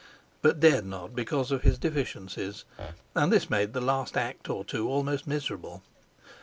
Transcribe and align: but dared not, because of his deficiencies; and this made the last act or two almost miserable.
but 0.41 0.59
dared 0.59 0.87
not, 0.87 1.15
because 1.15 1.51
of 1.51 1.61
his 1.61 1.77
deficiencies; 1.77 2.63
and 3.13 3.31
this 3.31 3.51
made 3.51 3.73
the 3.73 3.79
last 3.79 4.17
act 4.17 4.49
or 4.49 4.65
two 4.65 4.89
almost 4.89 5.27
miserable. 5.27 5.83